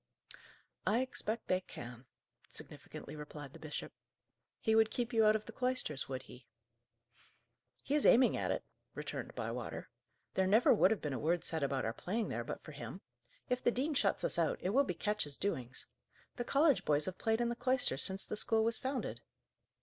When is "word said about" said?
11.19-11.85